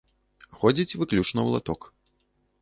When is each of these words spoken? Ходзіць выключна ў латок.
Ходзіць 0.59 0.97
выключна 1.01 1.27
ў 1.43 1.47
латок. 1.57 1.81